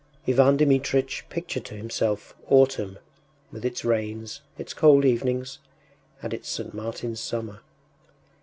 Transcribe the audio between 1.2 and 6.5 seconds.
pictured to himself autumn with its rains, its cold evenings, and its